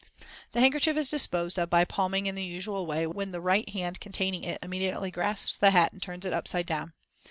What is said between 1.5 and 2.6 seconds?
of by palming in the